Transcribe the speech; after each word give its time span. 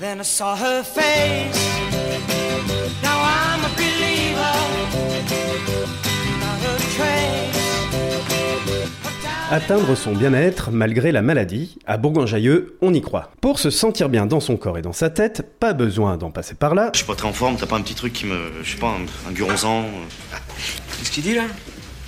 Then 0.00 0.20
I 0.20 0.24
saw 0.24 0.56
her 0.56 0.82
face. 0.82 1.02
Now 3.02 3.20
I'm 3.22 3.64
a 3.64 3.68
believer. 3.76 4.54
Not 6.40 6.66
a 6.66 6.76
trace. 6.96 7.60
Atteindre 9.50 9.94
son 9.94 10.12
bien-être 10.12 10.70
malgré 10.72 11.12
la 11.12 11.22
maladie, 11.22 11.78
à 11.86 11.96
Bourgoin-Jallieu, 11.96 12.76
on 12.82 12.92
y 12.92 13.00
croit. 13.00 13.30
Pour 13.40 13.58
se 13.60 13.70
sentir 13.70 14.08
bien 14.08 14.26
dans 14.26 14.40
son 14.40 14.56
corps 14.56 14.78
et 14.78 14.82
dans 14.82 14.92
sa 14.92 15.10
tête, 15.10 15.58
pas 15.60 15.74
besoin 15.74 16.16
d'en 16.16 16.30
passer 16.30 16.54
par 16.54 16.74
là. 16.74 16.90
Je 16.92 16.98
suis 16.98 17.06
pas 17.06 17.14
très 17.14 17.28
en 17.28 17.32
forme, 17.32 17.56
t'as 17.56 17.66
pas 17.66 17.76
un 17.76 17.82
petit 17.82 17.94
truc 17.94 18.12
qui 18.12 18.26
me. 18.26 18.50
Je 18.62 18.72
sais 18.72 18.78
pas, 18.78 18.88
un, 18.88 19.28
un 19.28 19.32
guronzan 19.32 19.82
euh. 19.84 20.36
Qu'est-ce 20.98 21.12
qu'il 21.12 21.22
dit 21.22 21.34
là? 21.34 21.44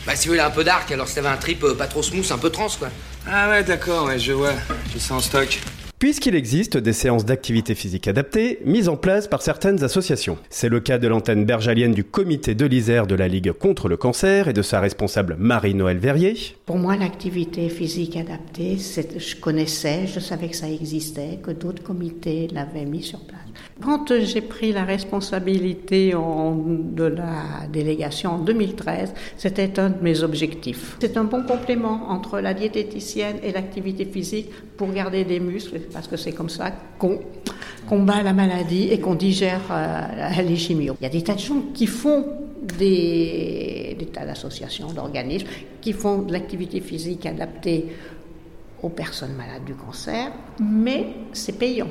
Bah 0.07 0.17
si 0.17 0.27
vous 0.27 0.35
voulez 0.35 0.43
un 0.45 0.51
peu 0.51 0.65
dark, 0.65 0.91
alors 0.91 1.07
si 1.09 1.15
t'avais 1.17 1.29
un 1.29 1.37
trip 1.37 1.63
euh, 1.63 1.75
pas 1.75 1.87
trop 1.87 2.03
smooth, 2.03 2.31
un 2.33 2.39
peu 2.39 2.51
trans 2.51 2.69
quoi. 2.79 2.89
Ah 3.29 3.49
ouais, 3.49 3.63
d'accord, 3.65 4.07
ouais, 4.07 4.19
je 4.19 4.33
vois. 4.33 4.53
J'ai 4.93 4.99
ça 4.99 5.15
en 5.15 5.21
stock. 5.21 5.61
Puisqu'il 5.99 6.35
existe 6.35 6.77
des 6.77 6.93
séances 6.93 7.25
d'activité 7.25 7.75
physique 7.75 8.07
adaptées 8.07 8.59
mises 8.67 8.91
en 8.91 8.99
place 8.99 9.29
par 9.29 9.41
certaines 9.41 9.83
associations. 9.83 10.37
C'est 10.51 10.69
le 10.69 10.81
cas 10.81 10.99
de 10.99 11.09
l'antenne 11.09 11.47
bergalienne 11.47 11.95
du 11.95 12.05
comité 12.05 12.55
de 12.55 12.67
l'Isère 12.67 13.07
de 13.07 13.15
la 13.15 13.29
Ligue 13.29 13.53
contre 13.53 13.89
le 13.89 13.97
cancer 13.97 14.49
et 14.49 14.53
de 14.53 14.61
sa 14.61 14.81
responsable 14.81 15.37
Marie-Noël 15.39 15.97
Verrier. 15.97 16.35
Pour 16.67 16.77
moi, 16.77 16.97
l'activité 16.97 17.71
physique 17.71 18.17
adaptée, 18.17 18.77
je 18.77 19.37
connaissais, 19.37 20.07
je 20.07 20.21
savais 20.21 20.49
que 20.49 20.57
ça 20.57 20.69
existait, 20.69 21.39
que 21.43 21.51
d'autres 21.51 21.83
comités 21.83 22.49
l'avaient 22.53 22.85
mis 22.85 23.03
sur 23.03 23.21
place. 23.21 23.41
Quand 23.83 24.11
euh, 24.11 24.21
j'ai 24.25 24.41
pris 24.41 24.73
la 24.73 24.85
responsabilité 24.85 26.13
de 26.13 27.05
la 27.05 27.67
délégation 27.71 28.33
en 28.33 28.39
2013, 28.39 29.13
c'était 29.37 29.79
un 29.79 29.91
de 29.91 30.03
mes 30.03 30.23
objectifs. 30.23 30.97
C'est 31.01 31.17
un 31.17 31.25
bon 31.25 31.43
complément 31.43 32.11
entre 32.11 32.41
la 32.41 32.55
diététicienne 32.55 33.37
et 33.43 33.53
l'activité 33.53 34.05
physique 34.07 34.51
pour 34.77 34.93
garder 34.93 35.25
des 35.25 35.41
muscles, 35.41 35.81
parce 35.93 36.09
que 36.09 36.17
c'est 36.17 36.33
comme 36.33 36.51
ça 36.51 36.73
qu'on 36.99 37.21
combat 37.89 38.23
la 38.23 38.33
maladie 38.33 38.89
et 38.91 39.01
qu'on 39.01 39.15
digère 39.15 39.63
euh, 39.71 40.43
les 40.43 40.57
chimios. 40.57 40.97
Il 41.01 41.05
y 41.05 41.07
a 41.07 41.11
des 41.11 41.23
tas 41.23 41.35
de 41.35 41.41
gens 41.41 41.63
qui 41.73 41.87
font 41.87 42.25
des, 42.79 43.97
tas 44.13 44.27
d'associations, 44.27 44.93
d'organismes, 44.93 45.47
qui 45.81 45.93
font 45.93 46.23
de 46.23 46.33
l'activité 46.33 46.81
physique 46.81 47.27
adaptée 47.27 47.87
aux 48.83 48.89
personnes 48.89 49.35
malades 49.35 49.65
du 49.65 49.75
cancer, 49.75 50.31
mais 50.61 51.07
c'est 51.33 51.59
payant. 51.59 51.89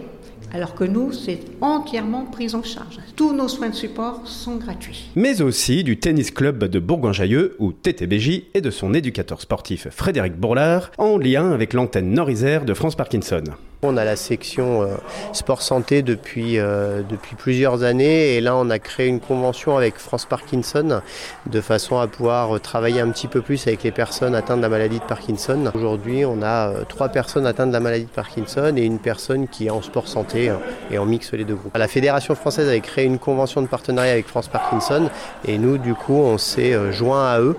Alors 0.54 0.76
que 0.76 0.84
nous, 0.84 1.12
c'est 1.12 1.40
entièrement 1.60 2.26
pris 2.26 2.54
en 2.54 2.62
charge. 2.62 3.00
Tous 3.16 3.34
nos 3.34 3.48
soins 3.48 3.70
de 3.70 3.76
support 3.76 4.28
sont 4.28 4.58
gratuits. 4.58 5.10
Mais 5.16 5.42
aussi 5.42 5.84
du 5.84 6.00
tennis 6.00 6.30
club 6.30 6.66
de 6.66 6.80
Bourgoin-Jallieu, 6.80 7.56
ou 7.60 7.72
TTBJ, 7.72 8.44
et 8.54 8.62
de 8.62 8.70
son 8.70 8.94
éducateur 8.94 9.42
sportif 9.42 9.88
Frédéric 9.90 10.36
Bourlard, 10.36 10.92
en 10.98 11.18
lien 11.18 11.52
avec 11.52 11.74
l'antenne 11.74 12.12
Nord-Isère 12.12 12.64
de 12.64 12.74
France 12.74 12.96
Parkinson. 12.96 13.44
On 13.88 13.98
a 13.98 14.04
la 14.04 14.16
section 14.16 14.82
euh, 14.82 14.88
sport 15.32 15.62
santé 15.62 16.02
depuis, 16.02 16.58
euh, 16.58 17.04
depuis 17.08 17.36
plusieurs 17.36 17.84
années 17.84 18.36
et 18.36 18.42
là 18.42 18.56
on 18.56 18.70
a 18.70 18.80
créé 18.80 19.08
une 19.08 19.20
convention 19.20 19.78
avec 19.78 19.98
France 19.98 20.26
Parkinson 20.26 21.02
de 21.46 21.62
façon 21.62 22.00
à 22.00 22.08
pouvoir 22.08 22.56
euh, 22.56 22.60
travailler 22.60 23.00
un 23.00 23.10
petit 23.12 23.28
peu 23.28 23.42
plus 23.42 23.68
avec 23.68 23.84
les 23.84 23.92
personnes 23.92 24.34
atteintes 24.34 24.58
de 24.58 24.64
la 24.64 24.70
maladie 24.70 25.00
de 25.00 25.04
Parkinson. 25.04 25.72
Aujourd'hui 25.76 26.26
on 26.26 26.42
a 26.42 26.72
trois 26.90 27.10
personnes 27.10 27.46
atteintes 27.46 27.70
de 27.70 27.74
la 27.74 27.80
maladie 27.80 28.06
de 28.06 28.10
Parkinson 28.10 28.74
et 28.76 28.84
une 28.84 29.00
personne 29.00 29.48
qui 29.48 29.68
est 29.68 29.72
en 29.72 29.84
sport 29.84 30.08
santé 30.08 30.52
et 30.90 30.98
on 30.98 31.06
mixe 31.06 31.32
les 31.34 31.44
deux 31.44 31.56
groupes. 31.56 31.78
La 31.78 31.88
Fédération 31.88 32.34
française 32.34 32.68
avait 32.68 32.82
créé 32.82 33.06
une 33.06 33.20
convention 33.20 33.62
de 33.62 33.68
partenariat 33.68 34.14
avec 34.14 34.28
France 34.28 34.48
Parkinson 34.48 35.10
et 35.48 35.60
nous 35.60 35.78
du 35.78 35.94
coup 35.94 36.16
on 36.16 36.38
s'est 36.38 36.92
joint 36.92 37.28
à 37.28 37.40
eux 37.40 37.56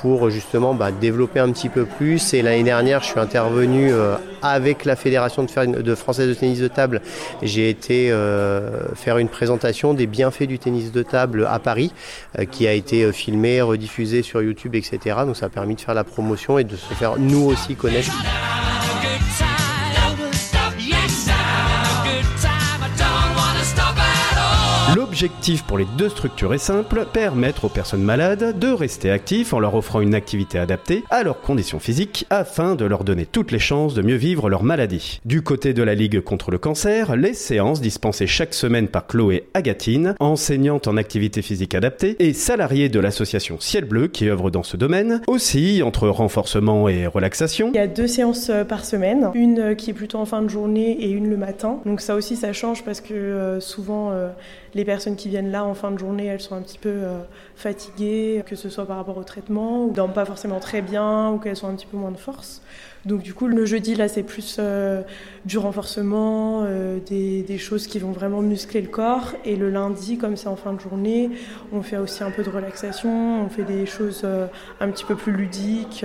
pour 0.00 0.30
justement 0.30 0.74
bah, 0.74 0.90
développer 0.90 1.40
un 1.40 1.50
petit 1.50 1.68
peu 1.68 1.84
plus. 1.84 2.34
Et 2.34 2.42
l'année 2.42 2.62
dernière, 2.62 3.02
je 3.02 3.06
suis 3.06 3.20
intervenu 3.20 3.92
euh, 3.92 4.16
avec 4.42 4.84
la 4.84 4.94
Fédération 4.96 5.44
de, 5.44 5.82
de 5.82 5.94
française 5.94 6.28
de 6.28 6.34
tennis 6.34 6.60
de 6.60 6.68
table. 6.68 7.00
J'ai 7.42 7.70
été 7.70 8.10
euh, 8.10 8.94
faire 8.94 9.18
une 9.18 9.28
présentation 9.28 9.94
des 9.94 10.06
bienfaits 10.06 10.44
du 10.44 10.58
tennis 10.58 10.92
de 10.92 11.02
table 11.02 11.46
à 11.50 11.58
Paris, 11.58 11.92
euh, 12.38 12.44
qui 12.44 12.66
a 12.66 12.72
été 12.72 13.04
euh, 13.04 13.12
filmé, 13.12 13.62
rediffusé 13.62 14.22
sur 14.22 14.42
YouTube, 14.42 14.74
etc. 14.74 14.98
Donc 15.26 15.36
ça 15.36 15.46
a 15.46 15.48
permis 15.48 15.74
de 15.74 15.80
faire 15.80 15.94
la 15.94 16.04
promotion 16.04 16.58
et 16.58 16.64
de 16.64 16.76
se 16.76 16.94
faire 16.94 17.16
nous 17.18 17.44
aussi 17.44 17.74
connaître. 17.74 18.12
L'objectif 25.24 25.62
pour 25.62 25.78
les 25.78 25.86
deux 25.96 26.10
structures 26.10 26.52
est 26.52 26.58
simple, 26.58 27.06
permettre 27.10 27.64
aux 27.64 27.70
personnes 27.70 28.02
malades 28.02 28.58
de 28.58 28.68
rester 28.68 29.10
actifs 29.10 29.54
en 29.54 29.58
leur 29.58 29.74
offrant 29.74 30.02
une 30.02 30.14
activité 30.14 30.58
adaptée 30.58 31.02
à 31.08 31.22
leurs 31.22 31.40
conditions 31.40 31.78
physiques 31.78 32.26
afin 32.28 32.74
de 32.74 32.84
leur 32.84 33.04
donner 33.04 33.24
toutes 33.24 33.50
les 33.50 33.58
chances 33.58 33.94
de 33.94 34.02
mieux 34.02 34.16
vivre 34.16 34.50
leur 34.50 34.64
maladie. 34.64 35.20
Du 35.24 35.40
côté 35.40 35.72
de 35.72 35.82
la 35.82 35.94
Ligue 35.94 36.20
contre 36.20 36.50
le 36.50 36.58
cancer, 36.58 37.16
les 37.16 37.32
séances 37.32 37.80
dispensées 37.80 38.26
chaque 38.26 38.52
semaine 38.52 38.86
par 38.86 39.06
Chloé 39.06 39.48
Agatine, 39.54 40.14
enseignante 40.20 40.88
en 40.88 40.98
activité 40.98 41.40
physique 41.40 41.74
adaptée 41.74 42.16
et 42.18 42.34
salariée 42.34 42.90
de 42.90 43.00
l'association 43.00 43.58
Ciel 43.60 43.86
Bleu 43.86 44.08
qui 44.08 44.28
œuvre 44.28 44.50
dans 44.50 44.62
ce 44.62 44.76
domaine, 44.76 45.22
aussi 45.26 45.82
entre 45.82 46.06
renforcement 46.06 46.86
et 46.86 47.06
relaxation. 47.06 47.70
Il 47.72 47.76
y 47.76 47.80
a 47.80 47.86
deux 47.86 48.08
séances 48.08 48.50
euh, 48.50 48.64
par 48.64 48.84
semaine, 48.84 49.30
une 49.32 49.58
euh, 49.58 49.74
qui 49.74 49.88
est 49.88 49.94
plutôt 49.94 50.18
en 50.18 50.26
fin 50.26 50.42
de 50.42 50.48
journée 50.48 50.98
et 51.00 51.08
une 51.08 51.30
le 51.30 51.38
matin. 51.38 51.80
Donc 51.86 52.02
ça 52.02 52.14
aussi 52.14 52.36
ça 52.36 52.52
change 52.52 52.84
parce 52.84 53.00
que 53.00 53.14
euh, 53.14 53.58
souvent 53.58 54.12
les 54.74 54.84
personnes 54.84 55.16
qui 55.16 55.28
viennent 55.28 55.50
là 55.50 55.64
en 55.64 55.74
fin 55.74 55.90
de 55.90 55.98
journée, 55.98 56.26
elles 56.26 56.40
sont 56.40 56.54
un 56.54 56.62
petit 56.62 56.78
peu 56.78 56.90
euh, 56.90 57.20
fatiguées, 57.56 58.42
que 58.46 58.56
ce 58.56 58.68
soit 58.68 58.86
par 58.86 58.96
rapport 58.96 59.16
au 59.16 59.22
traitement, 59.22 59.84
ou 59.84 59.92
dorment 59.92 60.12
pas 60.12 60.24
forcément 60.24 60.60
très 60.60 60.82
bien, 60.82 61.30
ou 61.30 61.38
qu'elles 61.38 61.64
ont 61.64 61.68
un 61.68 61.74
petit 61.74 61.86
peu 61.86 61.96
moins 61.96 62.10
de 62.10 62.16
force. 62.16 62.60
Donc 63.04 63.20
du 63.20 63.34
coup 63.34 63.48
le 63.48 63.66
jeudi 63.66 63.94
là 63.94 64.08
c'est 64.08 64.22
plus 64.22 64.56
euh, 64.58 65.02
du 65.44 65.58
renforcement, 65.58 66.62
euh, 66.64 66.98
des, 67.00 67.58
choses 67.58 67.86
qui 67.86 67.98
vont 67.98 68.12
vraiment 68.12 68.40
muscler 68.40 68.80
le 68.80 68.88
corps. 68.88 69.32
Et 69.44 69.56
le 69.56 69.70
lundi, 69.70 70.18
comme 70.18 70.36
c'est 70.36 70.48
en 70.48 70.56
fin 70.56 70.72
de 70.72 70.80
journée, 70.80 71.30
on 71.72 71.82
fait 71.82 71.98
aussi 71.98 72.24
un 72.24 72.30
peu 72.30 72.42
de 72.42 72.50
relaxation, 72.50 73.44
on 73.44 73.48
fait 73.48 73.64
des 73.64 73.86
choses 73.86 74.26
un 74.80 74.88
petit 74.90 75.04
peu 75.04 75.14
plus 75.14 75.32
ludiques. 75.32 76.04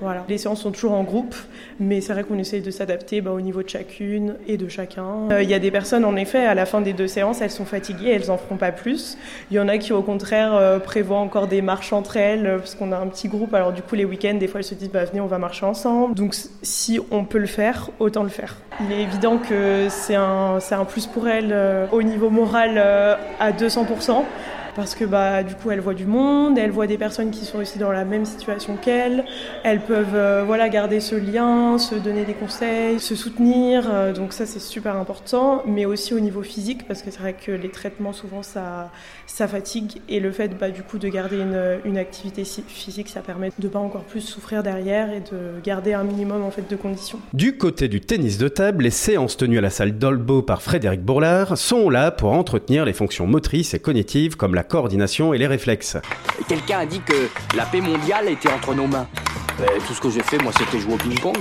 Voilà. 0.00 0.24
Les 0.28 0.38
séances 0.38 0.62
sont 0.62 0.70
toujours 0.70 0.92
en 0.92 1.02
groupe, 1.02 1.34
mais 1.80 2.00
c'est 2.00 2.12
vrai 2.12 2.24
qu'on 2.24 2.38
essaye 2.38 2.60
de 2.60 2.70
s'adapter 2.70 3.20
bah, 3.20 3.32
au 3.32 3.40
niveau 3.40 3.62
de 3.62 3.68
chacune 3.68 4.36
et 4.46 4.56
de 4.56 4.68
chacun. 4.68 5.28
Euh, 5.30 5.42
Il 5.42 5.50
y 5.50 5.54
a 5.54 5.58
des 5.58 5.70
personnes, 5.70 6.04
en 6.04 6.16
effet, 6.16 6.46
à 6.46 6.54
la 6.54 6.66
fin 6.66 6.80
des 6.80 6.92
deux 6.92 7.08
séances, 7.08 7.40
elles 7.40 7.50
sont 7.50 7.64
fatiguées, 7.64 8.10
elles 8.10 8.30
en 8.30 8.38
feront 8.38 8.56
pas 8.56 8.72
plus. 8.72 9.18
Il 9.50 9.56
y 9.56 9.60
en 9.60 9.68
a 9.68 9.78
qui, 9.78 9.92
au 9.92 10.02
contraire, 10.02 10.54
euh, 10.54 10.78
prévoient 10.78 11.18
encore 11.18 11.46
des 11.46 11.62
marches 11.62 11.92
entre 11.92 12.16
elles, 12.16 12.46
euh, 12.46 12.58
parce 12.58 12.74
qu'on 12.74 12.92
a 12.92 12.98
un 12.98 13.06
petit 13.08 13.28
groupe. 13.28 13.54
Alors 13.54 13.72
du 13.72 13.82
coup, 13.82 13.94
les 13.94 14.04
week-ends, 14.04 14.34
des 14.34 14.46
fois, 14.46 14.60
elles 14.60 14.64
se 14.64 14.74
disent, 14.74 14.90
bah, 14.90 15.04
venez, 15.04 15.20
on 15.20 15.26
va 15.26 15.38
marcher 15.38 15.66
ensemble. 15.66 16.14
Donc 16.14 16.34
si 16.62 17.00
on 17.10 17.24
peut 17.24 17.38
le 17.38 17.46
faire, 17.46 17.90
autant 17.98 18.22
le 18.22 18.28
faire. 18.28 18.56
Il 18.80 18.92
est 18.92 19.02
évident 19.02 19.38
que 19.38 19.88
c'est 19.88 20.14
un, 20.14 20.58
un 20.70 20.84
plus 20.84 21.06
pour 21.06 21.28
elles 21.28 21.54
au 21.90 22.02
niveau 22.02 22.30
moral 22.30 22.78
à 22.78 23.50
200% 23.50 24.24
parce 24.78 24.94
que 24.94 25.04
bah 25.04 25.42
du 25.42 25.56
coup 25.56 25.72
elles 25.72 25.80
voient 25.80 25.92
du 25.92 26.06
monde, 26.06 26.56
elles 26.56 26.70
voient 26.70 26.86
des 26.86 26.98
personnes 26.98 27.32
qui 27.32 27.44
sont 27.44 27.58
aussi 27.58 27.80
dans 27.80 27.90
la 27.90 28.04
même 28.04 28.24
situation 28.24 28.76
qu'elles, 28.76 29.24
elles 29.64 29.80
peuvent 29.80 30.14
euh, 30.14 30.44
voilà 30.46 30.68
garder 30.68 31.00
ce 31.00 31.16
lien, 31.16 31.78
se 31.78 31.96
donner 31.96 32.24
des 32.24 32.34
conseils, 32.34 33.00
se 33.00 33.16
soutenir, 33.16 33.88
euh, 33.90 34.12
donc 34.12 34.32
ça 34.32 34.46
c'est 34.46 34.60
super 34.60 34.94
important, 34.94 35.64
mais 35.66 35.84
aussi 35.84 36.14
au 36.14 36.20
niveau 36.20 36.42
physique 36.42 36.86
parce 36.86 37.02
que 37.02 37.10
c'est 37.10 37.18
vrai 37.18 37.34
que 37.34 37.50
les 37.50 37.70
traitements 37.70 38.12
souvent 38.12 38.44
ça 38.44 38.92
ça 39.26 39.48
fatigue. 39.48 40.00
Et 40.08 40.20
le 40.20 40.30
fait 40.30 40.56
bah 40.56 40.70
du 40.70 40.84
coup 40.84 40.98
de 40.98 41.08
garder 41.08 41.38
une, 41.40 41.80
une 41.84 41.98
activité 41.98 42.44
si- 42.44 42.62
physique 42.66 43.08
ça 43.08 43.20
permet 43.20 43.50
de 43.58 43.66
pas 43.66 43.80
encore 43.80 44.04
plus 44.04 44.20
souffrir 44.20 44.62
derrière 44.62 45.10
et 45.12 45.18
de 45.32 45.60
garder 45.64 45.92
un 45.92 46.04
minimum 46.04 46.44
en 46.44 46.52
fait 46.52 46.70
de 46.70 46.76
conditions. 46.76 47.18
Du 47.32 47.56
côté 47.58 47.88
du 47.88 48.00
tennis 48.00 48.38
de 48.38 48.46
table, 48.46 48.84
les 48.84 48.90
séances 48.90 49.36
tenues 49.36 49.58
à 49.58 49.62
la 49.62 49.70
salle 49.70 49.98
d'Olbo 49.98 50.40
par 50.42 50.62
Frédéric 50.62 51.02
Bourlard 51.02 51.58
sont 51.58 51.90
là 51.90 52.12
pour 52.12 52.30
entretenir 52.30 52.84
les 52.84 52.92
fonctions 52.92 53.26
motrices 53.26 53.74
et 53.74 53.80
cognitives 53.80 54.36
comme 54.36 54.54
la 54.54 54.67
coordination 54.68 55.34
et 55.34 55.38
les 55.38 55.46
réflexes. 55.46 55.96
Quelqu'un 56.48 56.80
a 56.80 56.86
dit 56.86 57.00
que 57.00 57.28
la 57.56 57.66
paix 57.66 57.80
mondiale 57.80 58.28
était 58.28 58.50
entre 58.50 58.74
nos 58.74 58.86
mains. 58.86 59.08
Euh, 59.60 59.66
tout 59.86 59.94
ce 59.94 60.00
que 60.00 60.10
j'ai 60.10 60.22
fait, 60.22 60.38
moi, 60.38 60.52
c'était 60.56 60.78
jouer 60.78 60.94
au 60.94 60.98
ping-pong. 60.98 61.36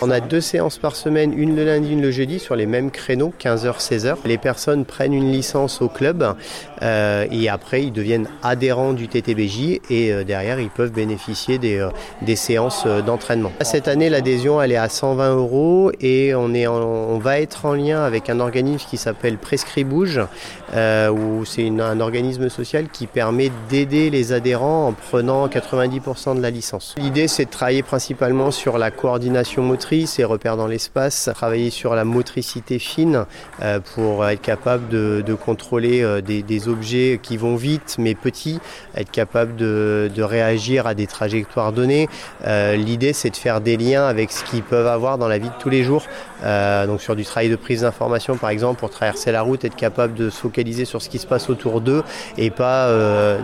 On 0.00 0.12
a 0.12 0.20
deux 0.20 0.40
séances 0.40 0.78
par 0.78 0.94
semaine, 0.94 1.36
une 1.36 1.56
le 1.56 1.64
lundi, 1.64 1.92
une 1.92 2.02
le 2.02 2.12
jeudi, 2.12 2.38
sur 2.38 2.54
les 2.54 2.66
mêmes 2.66 2.92
créneaux, 2.92 3.32
15h, 3.40 3.80
16h. 3.80 4.14
Les 4.26 4.38
personnes 4.38 4.84
prennent 4.84 5.12
une 5.12 5.32
licence 5.32 5.82
au 5.82 5.88
club 5.88 6.36
euh, 6.82 7.26
et 7.32 7.48
après 7.48 7.82
ils 7.82 7.90
deviennent 7.90 8.28
adhérents 8.44 8.92
du 8.92 9.08
TTBJ 9.08 9.80
et 9.90 10.12
euh, 10.12 10.22
derrière 10.22 10.60
ils 10.60 10.70
peuvent 10.70 10.92
bénéficier 10.92 11.58
des, 11.58 11.78
euh, 11.78 12.36
séances 12.36 12.86
d'entraînement. 12.86 13.50
Cette 13.62 13.88
année 13.88 14.08
l'adhésion 14.08 14.62
elle 14.62 14.70
est 14.70 14.76
à 14.76 14.88
120 14.88 15.34
euros 15.34 15.90
et 16.00 16.32
on, 16.36 16.54
est 16.54 16.68
on 16.68 17.18
va 17.18 17.40
être 17.40 17.66
en 17.66 17.74
lien 17.74 18.04
avec 18.04 18.30
un 18.30 18.38
organisme 18.38 18.86
qui 18.88 18.98
s'appelle 18.98 19.36
Prescribouge 19.36 20.20
où 20.70 21.44
c'est 21.44 21.68
un 21.68 22.00
organisme 22.00 22.48
social 22.48 22.88
qui 22.88 23.08
permet 23.08 23.50
d'aider 23.68 24.10
les 24.10 24.32
adhérents 24.32 24.88
en 24.88 24.92
prenant 24.92 25.48
90% 25.48 26.36
de 26.36 26.40
la 26.40 26.50
licence. 26.50 26.94
L'idée 26.98 27.26
c'est 27.26 27.46
de 27.46 27.50
travailler 27.50 27.82
principalement 27.82 28.52
sur 28.52 28.78
la 28.78 28.92
coordination 28.92 29.62
motrice 29.62 29.87
motrices 29.88 30.18
et 30.18 30.24
repères 30.24 30.58
dans 30.58 30.66
l'espace, 30.66 31.30
travailler 31.32 31.70
sur 31.70 31.94
la 31.94 32.04
motricité 32.04 32.78
fine 32.78 33.24
euh, 33.62 33.80
pour 33.94 34.26
être 34.26 34.42
capable 34.42 34.86
de, 34.88 35.34
contrôler 35.34 36.02
euh, 36.02 36.20
des, 36.20 36.68
objets 36.68 37.18
qui 37.22 37.38
vont 37.38 37.56
vite 37.56 37.96
mais 37.98 38.14
petits, 38.14 38.60
être 38.94 39.10
capable 39.10 39.56
de, 39.56 40.10
réagir 40.18 40.86
à 40.86 40.92
des 40.92 41.06
trajectoires 41.06 41.72
données. 41.72 42.06
Euh, 42.44 42.76
L'idée 42.76 43.14
c'est 43.14 43.30
de 43.30 43.36
faire 43.36 43.62
des 43.62 43.78
liens 43.78 44.06
avec 44.06 44.30
ce 44.30 44.44
qu'ils 44.44 44.62
peuvent 44.62 44.86
avoir 44.86 45.16
dans 45.16 45.28
la 45.28 45.38
vie 45.38 45.48
de 45.48 45.58
tous 45.58 45.70
les 45.70 45.84
jours. 45.84 46.04
Donc 46.42 47.00
sur 47.00 47.16
du 47.16 47.24
travail 47.24 47.48
de 47.48 47.56
prise 47.56 47.80
d'information 47.80 48.36
par 48.36 48.50
exemple 48.50 48.78
pour 48.78 48.90
traverser 48.90 49.32
la 49.32 49.42
route, 49.42 49.64
être 49.64 49.74
capable 49.74 50.14
de 50.14 50.28
se 50.28 50.38
focaliser 50.38 50.84
sur 50.84 51.00
ce 51.02 51.08
qui 51.08 51.18
se 51.18 51.26
passe 51.26 51.48
autour 51.48 51.80
d'eux 51.80 52.04
et 52.36 52.50
pas 52.50 52.92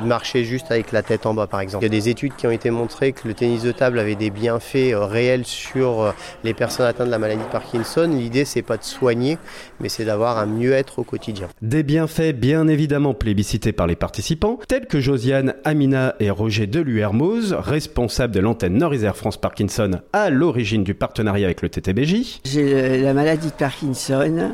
marcher 0.04 0.44
juste 0.44 0.70
avec 0.70 0.92
la 0.92 1.02
tête 1.02 1.24
en 1.26 1.32
bas 1.32 1.46
par 1.46 1.60
exemple. 1.60 1.84
Il 1.84 1.92
y 1.92 1.96
a 1.96 2.00
des 2.00 2.08
études 2.08 2.36
qui 2.36 2.46
ont 2.46 2.52
été 2.52 2.70
montrées 2.70 3.12
que 3.12 3.26
le 3.26 3.34
tennis 3.34 3.62
de 3.62 3.72
table 3.72 3.98
avait 3.98 4.14
des 4.14 4.30
bienfaits 4.30 4.94
réels 4.94 5.46
sur 5.46 6.14
les 6.42 6.54
personnes 6.54 6.86
atteintes 6.86 7.06
de 7.06 7.10
la 7.12 7.18
maladie 7.18 7.42
de 7.42 7.48
Parkinson. 7.52 8.10
L'idée 8.12 8.44
c'est 8.44 8.62
pas 8.62 8.76
de 8.76 8.82
soigner 8.84 9.38
mais 9.80 9.88
c'est 9.88 10.04
d'avoir 10.04 10.38
un 10.38 10.46
mieux-être 10.46 10.98
au 10.98 11.04
quotidien. 11.04 11.48
Des 11.62 11.82
bienfaits 11.82 12.32
bien 12.34 12.66
évidemment 12.68 13.14
plébiscités 13.14 13.72
par 13.72 13.86
les 13.86 13.96
participants, 13.96 14.58
tels 14.68 14.86
que 14.86 15.00
Josiane, 15.00 15.54
Amina 15.64 16.14
et 16.20 16.30
Roger 16.30 16.66
Deluermoz, 16.66 17.52
responsables 17.54 18.34
de 18.34 18.40
l'antenne 18.40 18.78
Nord-Isère 18.78 19.16
France 19.16 19.36
Parkinson 19.36 19.90
à 20.12 20.30
l'origine 20.30 20.84
du 20.84 20.94
partenariat 20.94 21.46
avec 21.46 21.62
le 21.62 21.68
TTBJ. 21.68 22.40
J'ai 22.44 23.00
la 23.00 23.14
maladie 23.14 23.48
de 23.48 23.52
Parkinson 23.52 24.52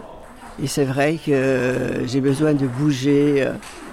et 0.62 0.66
c'est 0.66 0.84
vrai 0.84 1.18
que 1.24 2.02
j'ai 2.06 2.20
besoin 2.20 2.54
de 2.54 2.66
bouger, 2.66 3.42
euh, 3.46 3.52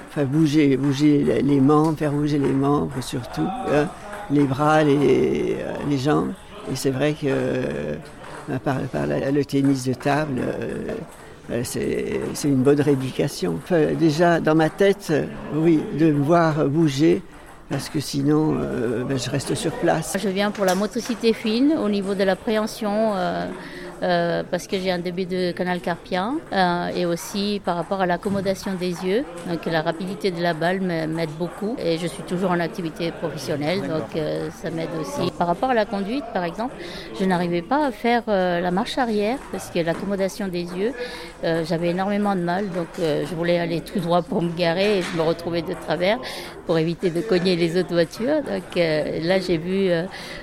enfin 0.09 0.25
bouger, 0.25 0.75
bouger 0.77 1.41
les- 1.43 1.61
membres, 1.61 1.97
faire 1.97 2.11
bouger 2.11 2.39
les 2.39 2.49
membres 2.51 2.91
surtout, 3.01 3.47
hein, 3.71 3.87
les 4.31 4.43
bras, 4.43 4.83
les, 4.83 5.57
euh, 5.59 5.73
les 5.89 5.97
jambes. 5.97 6.33
Et 6.71 6.75
c'est 6.75 6.91
vrai 6.91 7.13
que 7.13 7.27
euh, 7.27 7.95
par, 8.63 8.77
le 9.07 9.43
tennis 9.45 9.85
de 9.85 9.93
table, 9.93 10.39
euh, 10.39 10.91
euh, 11.51 11.61
c'est 11.63 12.47
une 12.47 12.63
bonne 12.63 12.81
rééducation. 12.81 13.59
Déjà 13.99 14.39
dans 14.39 14.55
ma 14.55 14.69
tête, 14.69 15.13
oui, 15.53 15.81
de 15.97 16.11
me 16.11 16.23
voir 16.23 16.65
bouger. 16.67 17.21
Parce 17.69 17.89
que 17.89 17.99
sinon, 17.99 18.55
ben, 19.09 19.19
je 19.19 19.29
reste 19.29 19.53
sur 19.53 19.73
place. 19.73 20.15
Je 20.17 20.29
viens 20.29 20.51
pour 20.51 20.63
la 20.63 20.73
motricité 20.73 21.33
fine 21.33 21.73
au 21.83 21.89
niveau 21.89 22.15
de 22.15 22.23
l'appréhension. 22.23 23.11
Euh, 24.03 24.43
parce 24.49 24.67
que 24.67 24.77
j'ai 24.79 24.91
un 24.91 24.99
début 24.99 25.25
de 25.25 25.51
canal 25.51 25.79
carpien 25.79 26.35
euh, 26.53 26.87
et 26.95 27.05
aussi 27.05 27.61
par 27.63 27.75
rapport 27.75 28.01
à 28.01 28.05
l'accommodation 28.05 28.73
des 28.73 28.91
yeux. 29.05 29.25
Donc 29.49 29.65
la 29.65 29.81
rapidité 29.81 30.31
de 30.31 30.41
la 30.41 30.53
balle 30.53 30.81
m'aide 30.81 31.29
beaucoup 31.37 31.75
et 31.79 31.97
je 31.97 32.07
suis 32.07 32.23
toujours 32.23 32.51
en 32.51 32.59
activité 32.59 33.11
professionnelle 33.11 33.81
donc 33.81 34.15
euh, 34.15 34.49
ça 34.61 34.69
m'aide 34.69 34.89
aussi. 34.99 35.31
Par 35.37 35.47
rapport 35.47 35.69
à 35.69 35.73
la 35.73 35.85
conduite 35.85 36.23
par 36.33 36.43
exemple, 36.43 36.75
je 37.19 37.25
n'arrivais 37.25 37.61
pas 37.61 37.87
à 37.87 37.91
faire 37.91 38.23
euh, 38.27 38.59
la 38.59 38.71
marche 38.71 38.97
arrière 38.97 39.37
parce 39.51 39.69
que 39.69 39.79
l'accommodation 39.79 40.47
des 40.47 40.63
yeux, 40.63 40.93
euh, 41.43 41.63
j'avais 41.65 41.89
énormément 41.89 42.35
de 42.35 42.41
mal 42.41 42.69
donc 42.69 42.87
euh, 42.99 43.25
je 43.29 43.35
voulais 43.35 43.59
aller 43.59 43.81
tout 43.81 43.99
droit 43.99 44.21
pour 44.21 44.41
me 44.41 44.51
garer 44.55 44.99
et 44.99 45.01
je 45.01 45.17
me 45.17 45.21
retrouvais 45.21 45.61
de 45.61 45.73
travers 45.73 46.17
pour 46.65 46.77
éviter 46.77 47.09
de 47.09 47.21
cogner 47.21 47.55
les 47.55 47.77
autres 47.79 47.93
voitures. 47.93 48.41
Donc 48.43 48.75
euh, 48.77 49.19
là 49.23 49.39
j'ai 49.39 49.57
vu 49.57 49.89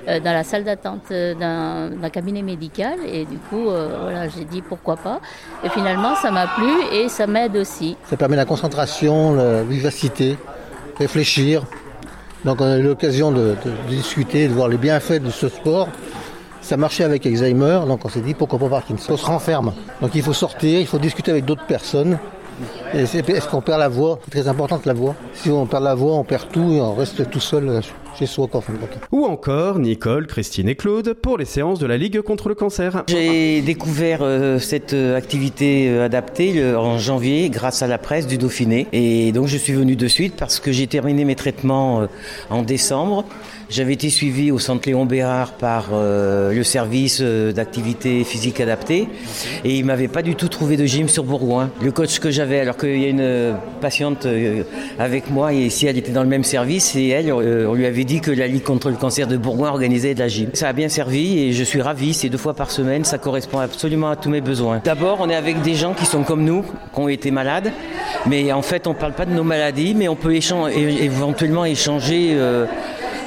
dans 0.07 0.33
la 0.33 0.43
salle 0.43 0.63
d'attente 0.63 1.09
d'un 1.09 1.89
d'un 1.89 2.09
cabinet 2.09 2.41
médical 2.41 2.97
et 3.11 3.25
du 3.25 3.37
coup 3.49 3.69
euh, 3.69 3.97
voilà 4.01 4.27
j'ai 4.29 4.45
dit 4.45 4.61
pourquoi 4.61 4.95
pas 4.97 5.19
et 5.63 5.69
finalement 5.69 6.15
ça 6.15 6.31
m'a 6.31 6.47
plu 6.47 6.71
et 6.91 7.09
ça 7.09 7.27
m'aide 7.27 7.55
aussi. 7.57 7.97
Ça 8.09 8.17
permet 8.17 8.35
la 8.35 8.45
concentration, 8.45 9.33
la 9.35 9.63
vivacité, 9.63 10.37
réfléchir. 10.97 11.63
Donc 12.43 12.61
on 12.61 12.65
a 12.65 12.77
eu 12.77 12.83
l'occasion 12.83 13.31
de, 13.31 13.55
de- 13.65 13.71
de 13.89 13.89
discuter, 13.89 14.47
de 14.47 14.53
voir 14.53 14.67
les 14.67 14.77
bienfaits 14.77 15.21
de 15.21 15.31
ce 15.31 15.49
sport. 15.49 15.87
Ça 16.61 16.77
marchait 16.77 17.03
avec 17.03 17.25
Alzheimer, 17.25 17.81
donc 17.87 18.05
on 18.05 18.09
s'est 18.09 18.21
dit 18.21 18.33
pourquoi 18.33 18.57
pas 18.59 18.69
Parkinson. 18.69 19.13
On 19.13 19.17
se 19.17 19.25
renferme. 19.25 19.73
Donc 20.01 20.11
il 20.15 20.21
faut 20.23 20.33
sortir, 20.33 20.79
il 20.79 20.87
faut 20.87 20.97
discuter 20.99 21.31
avec 21.31 21.45
d'autres 21.45 21.65
personnes. 21.65 22.17
Est-ce 22.93 23.47
qu'on 23.49 23.61
perd 23.61 23.79
la 23.79 23.89
voix? 23.89 24.19
C'est 24.25 24.31
très 24.31 24.47
important 24.47 24.77
que 24.79 24.87
la 24.87 24.93
voix. 24.93 25.13
Si 25.33 25.49
on 25.51 25.65
perd 25.65 25.83
la 25.83 25.93
voix, 25.93 26.13
on 26.15 26.23
perd 26.23 26.47
tout 26.51 26.71
et 26.71 26.81
on 26.81 26.93
reste 26.95 27.29
tout 27.29 27.39
seul 27.39 27.67
euh, 27.69 27.81
chez 28.17 28.25
soi. 28.25 28.47
Quoi, 28.47 28.59
en 28.59 28.61
fin 28.61 28.73
de 28.73 28.77
compte. 28.77 28.89
Ou 29.11 29.25
encore 29.25 29.79
Nicole, 29.79 30.27
Christine 30.27 30.69
et 30.69 30.75
Claude 30.75 31.13
pour 31.13 31.37
les 31.37 31.45
séances 31.45 31.79
de 31.79 31.85
la 31.85 31.97
Ligue 31.97 32.21
contre 32.21 32.49
le 32.49 32.55
cancer. 32.55 33.03
J'ai 33.07 33.61
découvert 33.61 34.19
euh, 34.21 34.59
cette 34.59 34.93
euh, 34.93 35.17
activité 35.17 35.89
euh, 35.89 36.05
adaptée 36.05 36.75
en 36.75 36.97
janvier 36.97 37.49
grâce 37.49 37.81
à 37.81 37.87
la 37.87 37.97
presse 37.97 38.27
du 38.27 38.37
Dauphiné. 38.37 38.87
Et 38.93 39.31
donc 39.31 39.47
je 39.47 39.57
suis 39.57 39.73
venu 39.73 39.95
de 39.95 40.07
suite 40.07 40.35
parce 40.37 40.59
que 40.59 40.71
j'ai 40.71 40.87
terminé 40.87 41.25
mes 41.25 41.35
traitements 41.35 42.01
euh, 42.01 42.07
en 42.49 42.61
décembre. 42.61 43.25
J'avais 43.69 43.93
été 43.93 44.11
suivi 44.11 44.51
au 44.51 44.59
centre 44.59 44.87
Léon 44.87 45.05
Bérard 45.05 45.53
par 45.53 45.87
euh, 45.91 46.53
le 46.53 46.63
service 46.63 47.19
euh, 47.21 47.51
d'activité 47.51 48.23
physique 48.23 48.59
adaptée 48.59 49.07
et 49.63 49.75
il 49.75 49.85
m'avait 49.85 50.07
pas 50.07 50.21
du 50.21 50.35
tout 50.35 50.49
trouvé 50.49 50.77
de 50.77 50.85
gym 50.85 51.09
sur 51.09 51.23
Bourgoin. 51.23 51.71
Le 51.81 51.91
coach 51.91 52.19
que 52.19 52.29
j'avais, 52.29 52.59
alors 52.59 52.77
qu'il 52.77 52.99
y 53.01 53.05
a 53.05 53.09
une 53.09 53.55
patiente 53.81 54.27
euh, 54.27 54.63
avec 54.99 55.31
moi 55.31 55.51
et 55.51 55.65
ici 55.65 55.87
elle 55.87 55.97
était 55.97 56.11
dans 56.11 56.21
le 56.21 56.29
même 56.29 56.43
service 56.43 56.95
et 56.95 57.07
elle, 57.07 57.31
euh, 57.31 57.67
on 57.67 57.73
lui 57.73 57.87
avait 57.87 58.03
dit 58.05 58.21
que 58.21 58.31
la 58.31 58.47
Ligue 58.47 58.63
contre 58.63 58.89
le 58.89 58.95
cancer 58.95 59.27
de 59.27 59.35
Bourgoin 59.35 59.69
organisait 59.69 60.13
de 60.13 60.19
la 60.19 60.27
gym. 60.27 60.49
Ça 60.53 60.69
a 60.69 60.73
bien 60.73 60.87
servi 60.87 61.39
et 61.39 61.53
je 61.53 61.63
suis 61.63 61.81
ravi, 61.81 62.13
c'est 62.13 62.29
deux 62.29 62.37
fois 62.37 62.53
par 62.53 62.71
semaine, 62.71 63.03
ça 63.03 63.17
correspond 63.17 63.59
absolument 63.59 64.09
à 64.09 64.15
tous 64.15 64.29
mes 64.29 64.41
besoins. 64.41 64.81
D'abord, 64.83 65.17
on 65.21 65.29
est 65.29 65.35
avec 65.35 65.61
des 65.61 65.75
gens 65.75 65.93
qui 65.93 66.05
sont 66.05 66.23
comme 66.23 66.43
nous, 66.43 66.61
qui 66.61 66.99
ont 66.99 67.09
été 67.09 67.31
malades, 67.31 67.71
mais 68.25 68.51
en 68.53 68.61
fait 68.61 68.87
on 68.87 68.93
parle 68.93 69.13
pas 69.13 69.25
de 69.25 69.33
nos 69.33 69.43
maladies, 69.43 69.93
mais 69.95 70.07
on 70.07 70.15
peut 70.15 70.33
éventuellement 70.35 71.65
échanger 71.65 72.29
euh, 72.33 72.65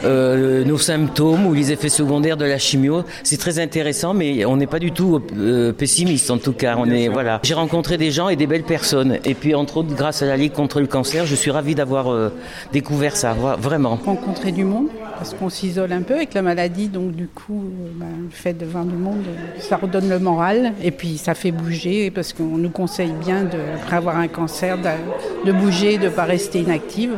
euh, 0.05 0.65
nos 0.65 0.79
symptômes 0.79 1.47
ou 1.47 1.55
les 1.55 1.73
effets 1.73 1.89
secondaires 1.89 2.37
de 2.37 2.45
la 2.45 2.59
chimio. 2.59 3.03
C'est 3.25 3.37
très 3.39 3.59
intéressant, 3.59 4.15
mais 4.15 4.45
on 4.45 4.57
n'est 4.57 4.67
pas 4.67 4.79
du 4.79 4.93
tout 4.93 5.21
euh, 5.37 5.73
pessimiste 5.73 6.31
en 6.31 6.39
tout 6.39 6.53
cas. 6.53 6.77
On 6.79 6.89
est 6.91 7.09
voilà. 7.09 7.41
J'ai 7.43 7.55
rencontré 7.55 7.97
des 7.99 8.11
gens 8.11 8.29
et 8.29 8.37
des 8.37 8.47
belles 8.47 8.63
personnes. 8.65 9.19
Et 9.25 9.35
puis 9.35 9.55
entre 9.55 9.79
autres, 9.79 9.95
grâce 9.95 10.23
à 10.23 10.27
la 10.27 10.37
Ligue 10.37 10.53
contre 10.53 10.81
le 10.81 10.87
cancer, 10.87 11.27
je 11.27 11.35
suis 11.35 11.51
ravi 11.51 11.75
d'avoir 11.75 12.13
euh, 12.13 12.31
découvert 12.73 13.17
ça. 13.17 13.35
Vra- 13.35 13.59
Vraiment. 13.59 13.97
rencontrer 14.05 14.53
du 14.53 14.65
monde 14.65 14.87
parce 15.19 15.35
qu'on 15.35 15.49
s'isole 15.51 15.93
un 15.93 16.03
peu 16.03 16.15
avec 16.15 16.33
la 16.35 16.43
maladie 16.43 16.87
donc 16.89 17.11
du 17.11 17.27
coup 17.27 17.65
euh, 17.65 17.89
ben, 17.97 18.07
le 18.23 18.31
fait 18.31 18.53
de 18.53 18.65
voir 18.65 18.85
du 18.85 18.95
monde 18.95 19.25
euh, 19.27 19.61
ça 19.61 19.77
redonne 19.77 20.09
le 20.09 20.21
moral 20.21 20.73
et 20.83 20.93
puis 20.93 21.19
ça 21.19 21.35
fait 21.35 21.51
bouger 21.51 22.13
parce 22.13 22.33
qu'on 22.33 22.57
nous 22.57 22.71
conseille 22.71 23.13
bien 23.25 23.43
de, 23.43 23.59
après 23.83 23.97
avoir 23.97 24.17
un 24.17 24.29
cancer 24.29 24.79
de, 24.79 25.47
de 25.47 25.53
bouger 25.53 25.99
de 25.99 26.09
pas 26.09 26.23
rester 26.23 26.61
inactive 26.61 27.11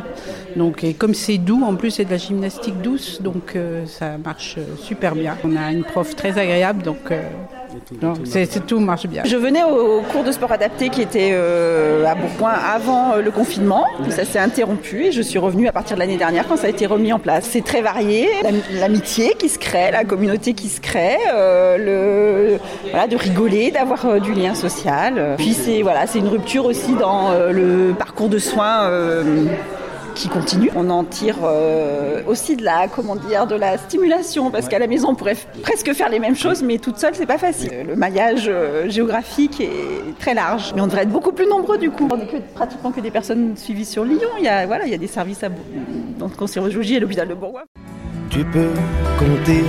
donc 0.55 0.83
et 0.83 0.95
comme 0.95 1.13
c'est 1.13 1.37
doux 1.37 1.61
en 1.63 1.75
plus 1.75 1.91
c'est 1.91 2.05
de 2.05 2.09
la 2.09 2.17
gymnastique 2.17 2.70
douce 2.75 3.21
donc 3.21 3.55
euh, 3.55 3.85
ça 3.85 4.17
marche 4.23 4.55
euh, 4.57 4.63
super 4.77 5.15
bien 5.15 5.37
on 5.43 5.55
a 5.55 5.71
une 5.71 5.83
prof 5.83 6.15
très 6.15 6.37
agréable 6.39 6.81
donc 6.83 6.97
euh, 7.11 7.21
c'est, 8.25 8.65
tout 8.67 8.79
marche 8.79 9.07
bien 9.07 9.23
Je 9.25 9.37
venais 9.37 9.63
au 9.63 10.01
cours 10.11 10.23
de 10.23 10.31
sport 10.31 10.51
adapté 10.51 10.89
qui 10.89 11.01
était 11.01 11.33
à 11.33 12.15
Bourgoin 12.15 12.51
avant 12.51 13.15
le 13.15 13.31
confinement. 13.31 13.85
Ça 14.09 14.25
s'est 14.25 14.39
interrompu 14.39 15.05
et 15.05 15.11
je 15.13 15.21
suis 15.21 15.39
revenue 15.39 15.67
à 15.69 15.71
partir 15.71 15.95
de 15.95 16.01
l'année 16.01 16.17
dernière 16.17 16.47
quand 16.49 16.57
ça 16.57 16.67
a 16.67 16.69
été 16.69 16.85
remis 16.85 17.13
en 17.13 17.19
place. 17.19 17.45
C'est 17.49 17.63
très 17.63 17.81
varié, 17.81 18.27
L'am- 18.43 18.61
l'amitié 18.79 19.35
qui 19.39 19.47
se 19.47 19.57
crée, 19.57 19.89
la 19.91 20.03
communauté 20.03 20.53
qui 20.53 20.67
se 20.67 20.81
crée, 20.81 21.17
le, 21.33 22.57
voilà, 22.91 23.07
de 23.07 23.15
rigoler, 23.15 23.71
d'avoir 23.71 24.19
du 24.19 24.33
lien 24.33 24.53
social. 24.53 25.35
Puis 25.37 25.53
c'est 25.53 25.81
voilà, 25.81 26.07
c'est 26.07 26.19
une 26.19 26.27
rupture 26.27 26.65
aussi 26.65 26.93
dans 26.99 27.31
le 27.51 27.93
parcours 27.97 28.27
de 28.29 28.37
soins. 28.37 28.89
Qui 30.15 30.29
continue. 30.29 30.69
On 30.75 30.89
en 30.89 31.03
tire 31.03 31.37
euh, 31.43 32.21
aussi 32.27 32.55
de 32.55 32.63
la, 32.63 32.87
comment 32.87 33.15
dire, 33.15 33.47
de 33.47 33.55
la 33.55 33.77
stimulation 33.77 34.51
parce 34.51 34.67
qu'à 34.67 34.79
la 34.79 34.87
maison 34.87 35.09
on 35.09 35.15
pourrait 35.15 35.37
presque 35.61 35.93
faire 35.93 36.09
les 36.09 36.19
mêmes 36.19 36.35
choses, 36.35 36.63
mais 36.63 36.77
toute 36.77 36.97
seule 36.97 37.15
c'est 37.15 37.25
pas 37.25 37.37
facile. 37.37 37.71
Le 37.87 37.95
maillage 37.95 38.45
euh, 38.47 38.89
géographique 38.89 39.61
est 39.61 40.17
très 40.19 40.33
large, 40.33 40.73
mais 40.75 40.81
on 40.81 40.87
devrait 40.87 41.03
être 41.03 41.09
beaucoup 41.09 41.31
plus 41.31 41.47
nombreux 41.47 41.77
du 41.77 41.89
coup. 41.89 42.07
On 42.11 42.17
n'est 42.17 42.27
que 42.27 42.37
pratiquement 42.53 42.91
que 42.91 43.01
des 43.01 43.11
personnes 43.11 43.55
suivies 43.57 43.85
sur 43.85 44.03
Lyon. 44.03 44.29
Il 44.37 44.45
y 44.45 44.49
a 44.49 44.65
voilà, 44.65 44.85
il 44.85 44.91
y 44.91 44.95
a 44.95 44.99
des 44.99 45.07
services 45.07 45.43
à, 45.43 45.49
dans 46.17 46.27
le 46.27 46.35
cancérologie 46.35 46.95
et 46.95 46.99
l'hôpital 46.99 47.27
de 47.27 47.33
Bourgoin. 47.33 47.63
Tu 48.29 48.45
peux 48.45 48.69
compter 49.19 49.63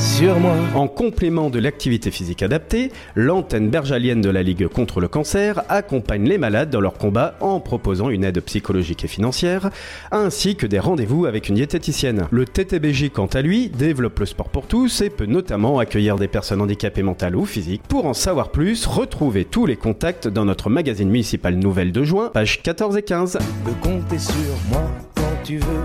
sur 0.00 0.40
moi. 0.40 0.54
En 0.74 0.88
complément 0.88 1.50
de 1.50 1.58
l'activité 1.58 2.10
physique 2.10 2.42
adaptée, 2.42 2.90
l'antenne 3.14 3.68
bergalienne 3.68 4.20
de 4.20 4.30
la 4.30 4.42
Ligue 4.42 4.66
contre 4.66 5.00
le 5.00 5.08
cancer 5.08 5.62
accompagne 5.68 6.24
les 6.24 6.38
malades 6.38 6.70
dans 6.70 6.80
leur 6.80 6.94
combat 6.94 7.34
en 7.40 7.60
proposant 7.60 8.08
une 8.08 8.24
aide 8.24 8.40
psychologique 8.40 9.04
et 9.04 9.08
financière, 9.08 9.70
ainsi 10.10 10.56
que 10.56 10.66
des 10.66 10.78
rendez-vous 10.78 11.26
avec 11.26 11.48
une 11.48 11.56
diététicienne. 11.56 12.26
Le 12.30 12.46
TTBJ, 12.46 13.10
quant 13.10 13.26
à 13.26 13.42
lui, 13.42 13.68
développe 13.68 14.18
le 14.20 14.26
sport 14.26 14.48
pour 14.48 14.66
tous 14.66 15.02
et 15.02 15.10
peut 15.10 15.26
notamment 15.26 15.78
accueillir 15.78 16.16
des 16.16 16.28
personnes 16.28 16.62
handicapées 16.62 17.02
mentales 17.02 17.36
ou 17.36 17.44
physiques. 17.44 17.82
Pour 17.88 18.06
en 18.06 18.14
savoir 18.14 18.50
plus, 18.50 18.86
retrouvez 18.86 19.44
tous 19.44 19.66
les 19.66 19.76
contacts 19.76 20.28
dans 20.28 20.44
notre 20.44 20.70
magazine 20.70 21.10
municipal 21.10 21.54
Nouvelle 21.54 21.92
de 21.92 22.04
juin, 22.04 22.30
pages 22.32 22.62
14 22.62 22.96
et 22.96 23.02
15. 23.02 23.38
peux 23.64 23.70
compter 23.80 24.18
sur 24.18 24.34
moi 24.70 24.82
quand 25.14 25.42
tu 25.44 25.58
veux 25.58 25.84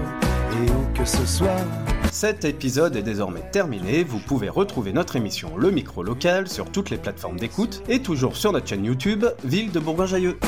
et 0.63 0.69
où 0.69 0.99
que 0.99 1.05
ce 1.05 1.25
soit. 1.25 1.94
Cet 2.15 2.45
épisode 2.45 2.95
est 2.95 3.01
désormais 3.01 3.43
terminé. 3.51 4.05
Vous 4.05 4.19
pouvez 4.19 4.47
retrouver 4.47 4.93
notre 4.93 5.17
émission 5.17 5.57
Le 5.57 5.69
Micro 5.69 6.01
Local 6.01 6.47
sur 6.47 6.71
toutes 6.71 6.89
les 6.89 6.95
plateformes 6.95 7.37
d'écoute 7.37 7.83
et 7.89 8.01
toujours 8.01 8.37
sur 8.37 8.53
notre 8.53 8.69
chaîne 8.69 8.85
YouTube 8.85 9.25
Ville 9.43 9.69
de 9.73 9.81
Bourgoin-Jailleux. 9.81 10.39